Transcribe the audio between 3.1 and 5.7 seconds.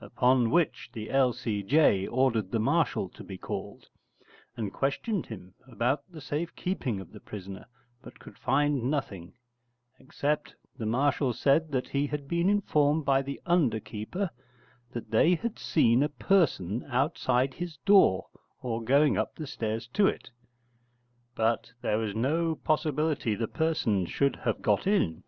to be called, and questioned him